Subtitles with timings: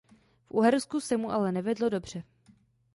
[0.45, 2.23] V Uhersku se mu ale nevedlo dobře.